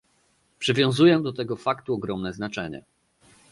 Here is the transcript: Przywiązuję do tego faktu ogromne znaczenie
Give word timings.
Przywiązuję 0.59 1.19
do 1.21 1.33
tego 1.33 1.55
faktu 1.55 1.93
ogromne 1.93 2.33
znaczenie 2.33 2.83